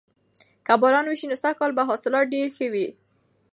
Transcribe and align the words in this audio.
که 0.65 0.73
باران 0.81 1.05
وشي 1.07 1.27
نو 1.31 1.35
سږکال 1.43 1.71
به 1.77 1.83
حاصلات 1.89 2.25
ډیر 2.33 2.47
ښه 2.55 2.67
وي. 2.73 2.87